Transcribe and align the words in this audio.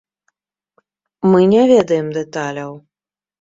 Мы 1.33 1.41
не 1.51 1.63
ведаем 1.73 2.07
дэталяў. 2.17 2.71